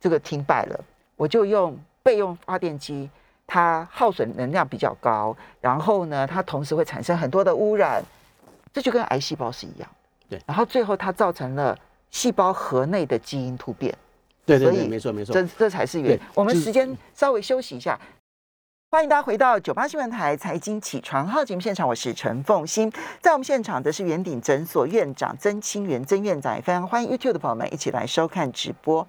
[0.00, 0.84] 这个停摆了，
[1.14, 3.10] 我就用备用发电机，
[3.46, 8.02] 它耗损能量比较高，然后呢，它同时会产生很多的污染，
[8.72, 9.86] 这就跟癌细胞是一样
[10.30, 10.38] 的。
[10.38, 11.78] 对然后最后它造成了
[12.10, 13.94] 细胞核内的基因突变，
[14.50, 15.32] 对对对，所以没错没错。
[15.32, 17.98] 这这才是原我们时间稍微休息一下。
[18.90, 29.06] 欢迎大家回到九八新闻台财经起床号节目现场，我是陈凤欣，在我们现场的是圆顶诊所院长曾清源曾院长，也非常欢迎 YouTube 的朋友们一起来收看直播。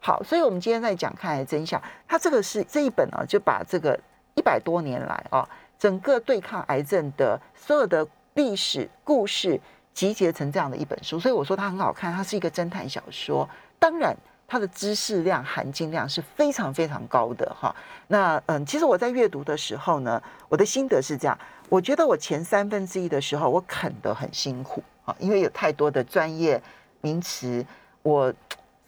[0.00, 3.98] 好，所以我们今天在讲看来真相，它这个是这一本啊，就把这个
[4.34, 9.58] 一百多年来啊，整个对抗癌症的所有的历史故事
[9.94, 14.14] 集结成这样的一本书，所以我说它很好看，它是一个侦探小说，当然。
[14.48, 17.74] 它的知识量、含金量是非常非常高的哈。
[18.06, 21.36] 那嗯，其实我在阅读的时候呢，我的心得是这样：
[21.68, 26.62] 我觉得我前三分之一的时候，我啃得很辛苦啊，因为有太多的专业
[27.00, 27.66] 名词，
[28.02, 28.32] 我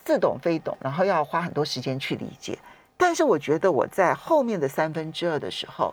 [0.06, 2.56] 似懂非懂，然后要花很多时间去理解。
[2.96, 5.92] 但是我觉得我在后面的三分之二的时候，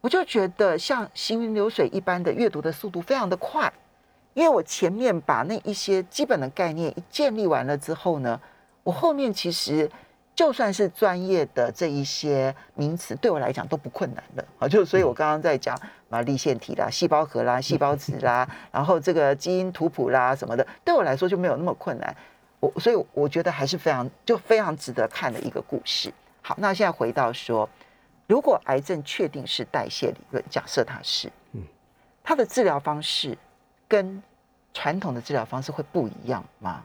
[0.00, 3.70] 我就觉得像行云流水一般的阅读的速度非常的快，
[4.32, 8.40] 因为我前面把那一些基本的概念一建立完了之后呢。
[8.82, 9.88] 我后面其实
[10.34, 14.66] 就算是专业的这一些名词，对我来讲都不困难的啊。
[14.66, 15.78] 就所以，我刚刚在讲
[16.10, 22.16] 啊，立腺体啦、细胞核啦、细胞质啦， 然后这个基因图谱啦什么的，对我来说就没有那么困难。
[22.60, 26.12] 我所以我觉得还是非常就非常值得看的一个故事。
[26.40, 27.68] 好，那现在回到说，
[28.26, 31.62] 如果癌症确定是代谢理论，假设它是，嗯，
[32.24, 33.36] 它的治疗方式
[33.86, 34.20] 跟
[34.72, 36.82] 传统的治疗方式会不一样吗？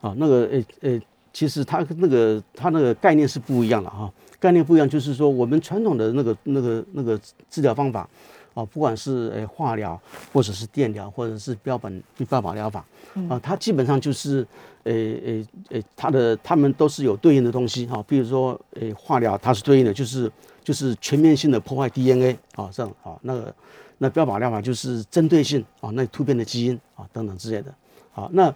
[0.00, 1.06] 啊，那个诶诶。
[1.36, 7.20] 其实它那个它那个概念是不一样的哈，概念不一样，就是说我们传统的那个那个那个
[7.50, 8.08] 治疗方法，
[8.54, 10.00] 啊，不管是诶化疗，
[10.32, 12.82] 或者是电疗，或者是标本标靶疗法，
[13.28, 14.46] 啊，它基本上就是
[14.84, 20.32] 诶诶诶，它的它们都是有对应的东西哈，比如说诶化疗它是对应的，就是
[20.64, 23.54] 就是全面性的破坏 DNA 啊这样啊，那个
[23.98, 27.74] 那标靶疗法就是针对性啊，那突变的基因啊等等之类的，
[28.10, 28.50] 好，那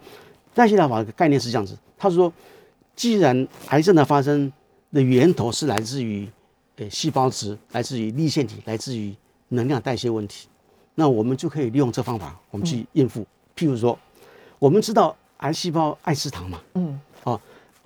[0.55, 2.33] 代谢疗法的概念是这样子，他说。
[2.95, 4.53] 既然癌症的发生
[4.93, 6.29] 的源头是来自于，
[6.77, 9.15] 呃，细胞质，来自于粒腺体，来自于
[9.49, 10.49] 能量代谢问题，
[10.95, 13.27] 那我们就可以利用这方法，我们去应付。
[13.57, 13.99] 譬如说，
[14.59, 17.41] 我们知道癌细胞爱吃糖嘛，嗯，哦，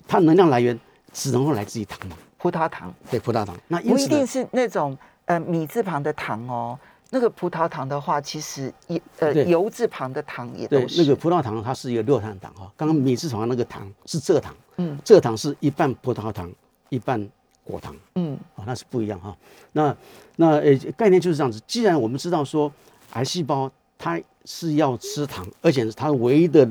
[0.08, 0.78] 它能量来源
[1.12, 3.56] 只能够来自于糖嘛，葡萄糖，对，葡萄糖。
[3.68, 6.78] 那不一定是那种呃米字旁的糖哦。
[7.14, 11.00] 那个葡萄糖的话，其实油呃油字旁的糖也都是。
[11.00, 16.52] 那个葡萄糖它是一个六碳糖哈，刚刚米字旁那个糖是蔗糖，嗯，蔗糖是一半葡萄糖
[16.88, 17.24] 一半
[17.62, 19.36] 果糖，嗯，啊那是不一样哈。
[19.70, 19.96] 那
[20.34, 22.72] 那呃概念就是这样子，既然我们知道说
[23.12, 26.68] 癌细胞它是要吃糖，而且是它唯一的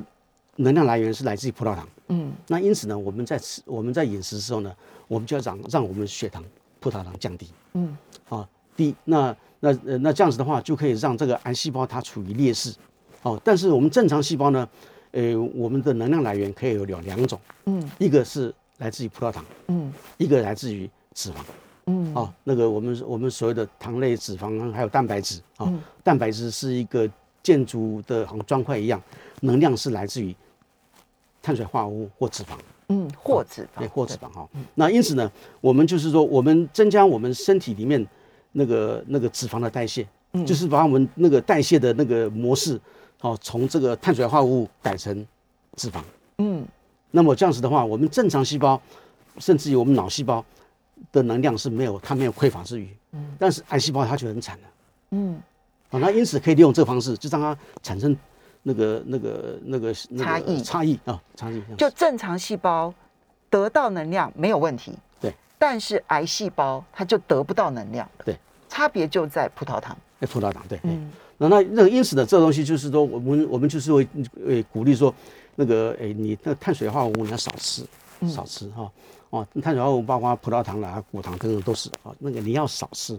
[0.58, 4.76] 能量来源是来自于葡萄糖，嗯，那因此呢，我们在吃我们在饮食的时候呢，
[5.08, 6.44] 我们就要让让我们血糖
[6.82, 9.34] 葡萄糖降低，嗯，啊低那。
[9.66, 12.76] 那呃那这样子的话，就可以让这个癌细胞它处于劣势，
[13.22, 14.68] 哦，但是我们正常细胞呢，
[15.12, 21.36] 呃，我们的能量来源可以有两两种，嗯，一个是来自于葡萄糖，嗯，一个来自于脂肪，
[21.86, 25.74] 嗯，哦，那个我们我们所谓的糖类、脂肪还有蛋白质，啊，
[26.04, 27.10] 蛋白质是一个
[27.42, 29.02] 建筑的好像砖块一样，
[29.40, 30.36] 能量是来自于
[31.42, 32.58] 碳水化合物或脂肪，
[32.90, 34.46] 嗯，或脂肪，对，或脂肪哈，
[34.76, 38.06] 那因此呢，我们就是说，我们增加我们身体里面。
[38.54, 40.08] 那个那个脂肪的代谢，
[40.46, 42.80] 就是把我们那个代谢的那个模式，
[43.22, 45.26] 哦，从这个碳水化合物改成
[45.76, 46.02] 脂肪。
[46.38, 46.66] 嗯，
[47.12, 48.82] 那么这样子的话，我们正常细胞，
[49.40, 50.44] 甚至于我们脑细胞
[51.12, 52.88] 的能量是没有，它没有匮乏之余。
[53.12, 54.64] 嗯，但是癌细胞它就很惨了。
[55.12, 55.42] 嗯，
[55.90, 58.16] 啊，那因此可以利用这个方式，就让它产生
[58.62, 61.62] 那个那个那个差异差异啊差异。
[61.78, 62.94] 就正常细胞
[63.50, 64.94] 得到能量没有问题。
[65.66, 69.96] 但是癌细胞它就得不到能量对，差别就在葡萄糖。
[70.20, 74.06] 哎，葡萄糖，对，嗯，那那那个因此呢，这个东西就是说，我们我们就是会
[74.46, 75.16] 呃鼓励说，
[75.56, 77.86] 那个哎，你那碳水化合物你要少吃，
[78.28, 78.92] 少吃哈，
[79.30, 83.18] 哦，碳水化合物包括葡萄糖啦、果糖等等都是啊，那个你要少吃。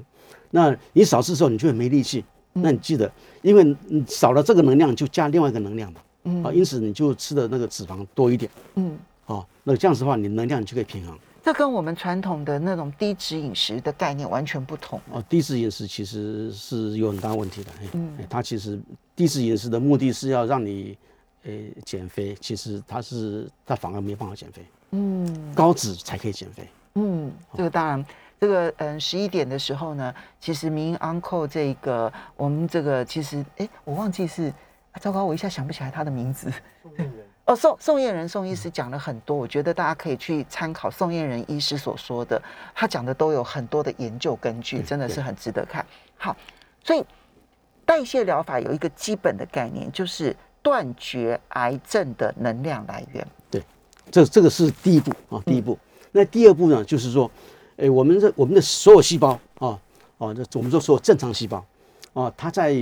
[0.51, 2.23] 那你少吃的时候，你就会没力气。
[2.53, 11.19] 那你记得，因为你少了这个能量，就加另外一个能量嘛，嗯，啊，因此你就吃的那个脂肪多一点，嗯，哦，那这样子的话，你能量就可以平衡。
[11.45, 15.23] 这跟我们传统的那种低脂饮食的概念完全不同哦。
[15.29, 17.71] 低脂饮食其实是有很大问题的。
[17.93, 18.81] 嗯，它其实
[19.15, 20.97] 低脂饮食的目的是要让你，
[21.43, 21.53] 呃，
[21.85, 22.35] 减肥。
[22.41, 24.63] 其实它是它反而没办法减肥。
[24.93, 26.67] 嗯，高脂才可以减肥。
[26.95, 28.07] 嗯，这个当然，
[28.41, 34.51] 这个嗯，十一点的时候呢，其实明 uncle 这个我们这个其实哎，我忘记是，
[34.99, 36.51] 糟糕，我一下想不起来他的名字。
[37.47, 42.41] 哦，宋宋燕人宋医师讲了很多，我觉得大家可以去参考宋燕人医师所说的，
[42.75, 45.85] 他讲的都有很多的研究根据，真的是很值得看。
[46.17, 46.35] 好，
[46.83, 47.05] 所以
[47.85, 53.27] 代谢疗法有一个基本的概念，就是断绝癌症的能量来源。
[53.51, 53.63] 对，
[54.11, 55.79] 这这个是第一步啊，第一步。
[56.13, 57.31] 那第二步呢，就是说，
[57.77, 59.79] 哎，我们的我们的所有细胞啊，
[60.17, 61.63] 啊，这我们说所有正常细胞
[62.15, 62.75] 啊，它在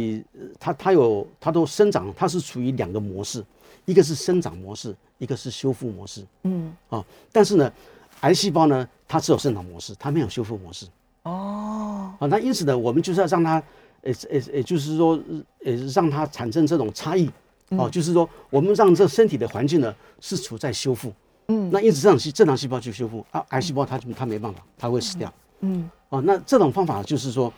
[0.61, 3.44] 它它有它都生长，它是处于两个模式。
[3.85, 6.25] 一个是生长模式，一个是修复模式。
[6.45, 7.73] 嗯，啊，但是呢，
[8.21, 10.87] 癌细胞呢，它只有生长模式，它没有修复模式。
[11.25, 13.62] 哦，啊，那因此呢，我们就是要让它，
[14.03, 15.18] 呃呃呃，就是说，
[15.64, 17.31] 呃，让它产生这种差异。
[17.71, 21.11] 哦，就是说，我们让这身体的环境呢是处在修复。
[21.49, 25.33] 嗯，那因此这种细正常细胞去修复啊，癌细胞它就它没办法，它会死掉。
[25.61, 27.51] 嗯，哦，那这种方法就是说，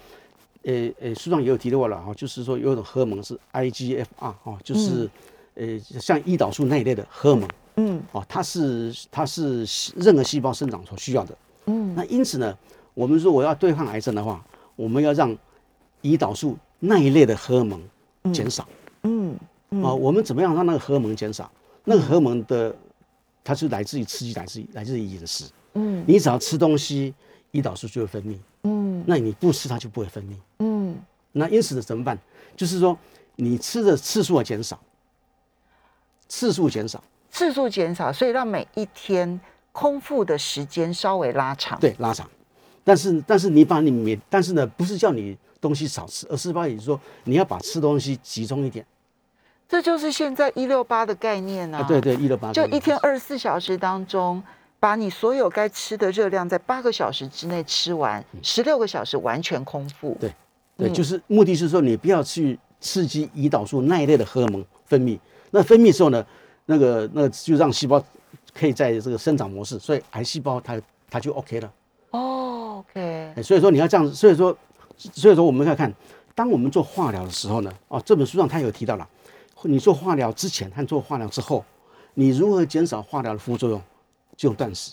[0.63, 4.07] 呃呃，书上也有提到过了哈，就是说有一种荷尔蒙是 IGFR
[4.45, 5.11] 哦，就是
[5.55, 7.49] 呃像胰岛素那一类的荷尔蒙。
[7.77, 11.37] 嗯，哦，它是它是任何细胞生长所需要的。
[11.67, 12.57] 嗯，那因此呢，
[12.95, 14.45] 我们如果要对抗癌症的话，
[14.77, 15.37] 我们要让
[16.03, 17.81] 胰岛素那一类的荷尔蒙
[18.33, 18.69] 减少。
[19.03, 19.37] 嗯，
[19.83, 21.51] 啊，我们怎么样让那个荷尔蒙减少？
[21.85, 22.75] 那个荷尔蒙的，
[23.43, 25.45] 它是来自于刺激，来自于来自于饮食。
[25.75, 27.13] 嗯，你只要吃东西，
[27.53, 28.39] 胰岛素就会分泌。
[28.63, 30.37] 嗯，那你不吃它就不会分泌。
[30.61, 30.97] 嗯，
[31.33, 32.17] 那因此呢怎么办？
[32.57, 32.97] 就是说
[33.35, 34.79] 你吃的次数要减少，
[36.29, 39.41] 次数减少，次数减少，所以让每一天
[39.73, 42.29] 空腹的时间稍微拉长。，对，拉长。
[42.83, 48.85] 但是但是你把你每，但是呢不是叫你东西少吃，而是把你说你要把吃东西集中一点。
[49.67, 51.79] 这就是现在一六八的概念啊。
[51.79, 52.53] 啊，对对，一六八。
[52.53, 54.43] 就一天二十四小时当中，
[54.79, 60.17] 把你所有该吃的热量在八个小时之内吃完，十六个小时完全空腹。
[60.21, 60.31] 对
[60.77, 65.19] 对，嗯就是目的是说你不要去刺激胰岛素那一类的荷尔蒙分泌，
[65.55, 66.27] 那分泌之后呢，
[66.67, 68.05] 那个那个就让细胞
[68.53, 71.73] 可以在这个生长模式，所以癌细胞它它就 OK 了。
[72.11, 74.57] 哦，OK，哎所以说你要这样子，所以说
[74.99, 75.95] 所以说我们要看，
[76.35, 79.09] 当我们做化疗的时候呢，哦，这本书上他有提到了，
[79.63, 81.65] 你做化疗之前和做化疗之后，
[82.15, 83.81] 你如何减少化疗的副作用，
[84.37, 84.93] 就断食。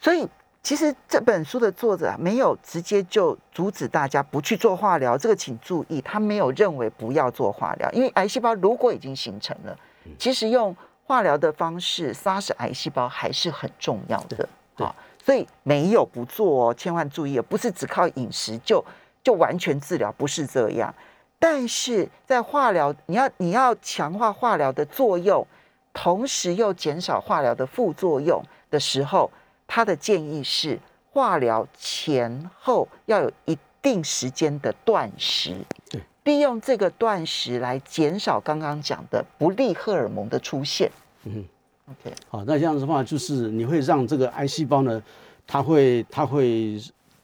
[0.00, 0.26] 所以
[0.64, 9.78] 其实这本书的作者啊，没有直接就阻止大家不去做化疗，这个请注意，他没有认为不要做化疗，因为癌细胞如果已经形成了，
[10.18, 10.74] 其实用
[11.04, 14.38] 化疗的方式杀死癌细胞还是很重要的。
[14.38, 14.46] 对
[14.76, 18.82] 好，所以没有不做哦，千万注意哦，不是只靠饮食就
[19.22, 20.92] 就完全治疗，不是这样。
[21.38, 25.46] 但是在化疗，你要你要强化化疗的作用，
[25.92, 29.30] 同时又减少化疗的副作用的时候，
[29.66, 30.78] 他的建议是
[31.10, 35.56] 化疗前后要有一定时间的断食，
[35.90, 40.90] 对，利用这个断食来减少刚刚讲的不利荷尔蒙的出现。
[41.24, 41.44] 嗯
[41.90, 45.02] ，OK，好，那这样子的话，就是你会让这个癌细胞呢，
[45.46, 46.80] 它会它会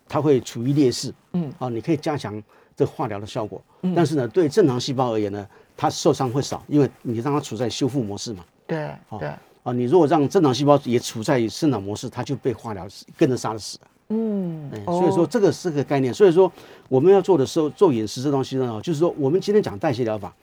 [0.09, 2.43] 它会处于劣势，嗯，啊，你可以加强
[2.77, 3.63] 这化疗的效果，
[3.95, 13.79] 但是呢，对正常细胞而言呢，它受伤会少，因为你让它处在修复模式嘛，对好对，啊，你如果让正常细胞也处在生长模式，它就被化疗跟着杀了死。
[14.09, 16.13] 嗯哎，所以说这个是个概念。
[16.13, 16.51] 所以说
[16.89, 20.35] 我们要做的时候，做饮食这东西呢，就是说我们今天讲代谢疗法，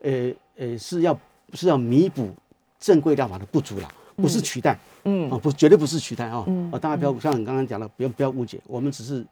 [0.00, 1.18] 呃呃是要
[1.54, 2.30] 是要弥补
[2.78, 9.26] 正规疗法的不足了，不是取代，嗯啊，不绝对不是取代啊，嗯啊，大家不要像你刚刚讲的，不要不要误解，我们只是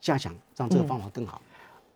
[0.00, 1.40] 加强让这个方法更好。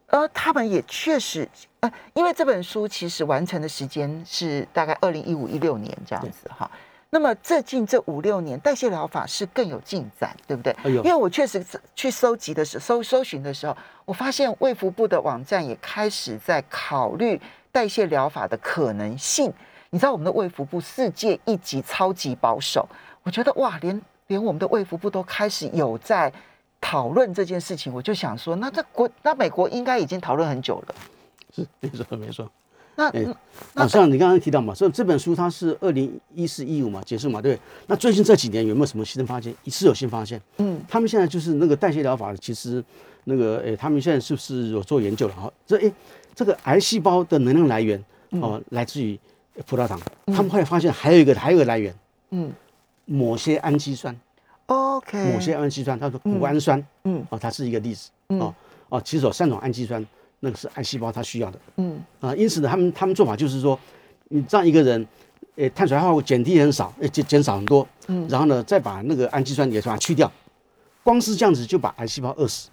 [0.06, 1.48] 呃他们也确实，
[1.80, 6.70] 呃，因为这本书其实完成的时间是大概二零一五一六年这样子哈。
[7.14, 10.72] 那么最近这五六年，代谢疗法是更有进展，对不对？
[10.82, 11.62] 哎呦因为我确实
[11.94, 17.38] 去搜集的时候，搜搜寻的时候，我发现卫福部的网站也开始在考虑
[17.70, 19.52] 代谢疗法的可能性。
[19.90, 22.88] 你知道我们的卫福部世界一级超级保守，
[23.22, 26.32] 我觉得哇，连连我们的卫福部都开始有在
[26.80, 30.94] 讨论这件事情，我就想说，那这国那美国应该已经讨论很久了。
[31.54, 32.50] 是没错没错。
[32.94, 37.62] 那、哎像你刚刚提到嘛，所以这本书它是二零一四一五嘛结束嘛，对不对？
[37.86, 39.54] 那最近这几年有没有什么新的发现？
[39.66, 40.40] 是有新发现。
[40.58, 42.84] 嗯他们现在就是那个代谢疗法，其实
[43.24, 45.34] 那个诶，他们现在是不是有做研究了？
[45.34, 45.92] 哈，这诶，
[46.34, 49.18] 这个癌细胞的能量来源哦，来自于
[49.66, 49.98] 葡萄糖。
[50.26, 51.94] 他们后来发现还有一个还有一个来源，
[52.30, 52.52] 嗯
[53.04, 54.14] 某些氨基酸
[54.66, 58.10] ，，OK，某些氨基酸，它说谷氨酸，嗯哦，它是一个例子。
[58.28, 58.54] 嗯哦
[58.88, 60.04] 哦，其实有三种氨基酸，
[60.44, 61.58] 那个是癌细胞它需要的。
[61.76, 63.78] 嗯啊，因此呢，他们他们做法就是说，
[64.28, 65.06] 你让一个人，
[65.54, 70.30] 呃，碳水化合物减低很少，呃，减减少很多，嗯然后呢，再把那个氨基酸也把它去掉，
[71.04, 72.68] 光是这样子就把癌细胞饿死。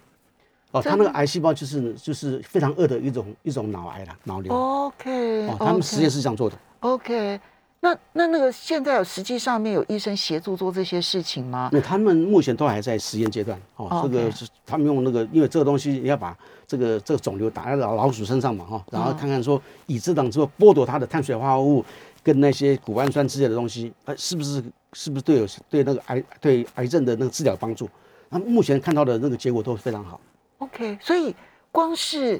[0.72, 4.52] 哦，他那个癌细胞就是就是非常恶的一种一种脑癌了，脑瘤。
[4.52, 6.56] 哦 OK，他们实验是这样做的。
[6.80, 7.40] OK，
[7.82, 11.70] 那那那个现在有实际上面有医生协助做这些事情吗？
[11.72, 13.58] 那他们目前都还在实验阶段。
[13.76, 21.82] 哦，哦这个是他们用那个，因为这个东西你要把这个这个肿瘤打在老老鼠身上嘛，哈，然后看看说以这档之后剥夺它的碳水化合物
[22.22, 24.62] 跟那些谷氨酸之类的东西，呃，是不是
[24.92, 27.88] 是不是对有对那个癌对癌症的那个治疗有帮助？
[28.28, 30.20] 那目前看到的那个结果都非常好。
[30.58, 31.34] OK，所以
[31.72, 32.38] 光是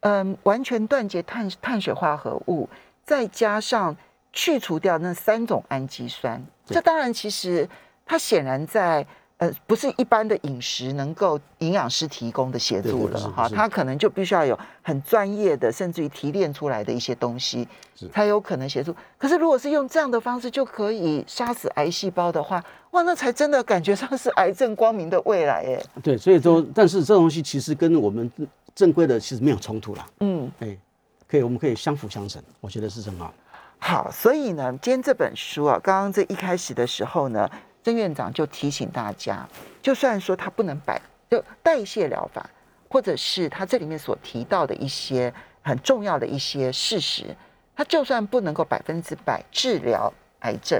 [0.00, 2.66] 嗯完全断绝碳碳水化合物，
[3.04, 3.94] 再加上
[4.38, 7.68] 去除掉那三种氨基酸，这当然其实
[8.06, 9.04] 它显然在
[9.38, 17.66] 呃不是一般的饮食能够营养师提供的协助了哈，它可能就必须要有很专业的，甚至于提炼出来的一些东西
[17.96, 18.94] 是，才有可能协助。
[19.18, 22.62] 可是如果是用这样的方式就可以杀死癌细胞的话，
[22.92, 25.82] 哇，那才真的感觉上是癌症光明的未来哎。
[26.00, 28.30] 对，所以说，但是这东西其实跟我们
[28.72, 30.78] 正规的其实没有冲突啦，嗯，哎，
[31.26, 33.34] 可以，我们可以相辅相成，我觉得是很好。
[33.78, 37.48] 好，所以呢，今天这本书啊，刚刚这一开始的时候呢，
[37.82, 39.48] 曾院长就提醒大家，
[39.80, 41.00] 就算说它不能摆，
[41.30, 42.48] 就代谢疗法，
[42.90, 47.34] 或者是他这里面所提到的一些很重要的一些事实，
[47.74, 50.78] 它就算不能够百分之百治疗癌症，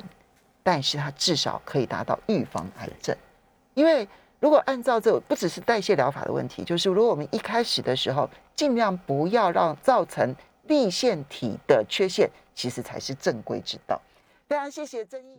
[0.63, 3.17] 但是它至少可以达到预防癌症。
[3.75, 4.07] 因为
[4.41, 10.35] 如果按照这不只是代谢疗法的问题，就是如果我们一开始的时候尽量不要让造成
[10.69, 14.01] 立腺体的缺陷，其实才是正规之道。
[14.47, 15.37] 非常谢谢曾毅。